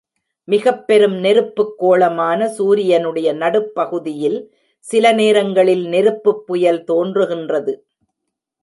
மிகப் 0.47 0.87
பெரும் 0.87 1.13
நெருப்புக் 1.13 1.77
கோளமான 1.77 2.47
சூரியனுடைய 2.47 3.33
நடுப் 3.33 3.75
பகுதியில், 3.75 4.39
சில 4.79 5.11
நேரங்களில் 5.11 5.85
நெருப்புப்புயல் 5.85 6.83
தோன்றுகின்றது. 6.83 7.85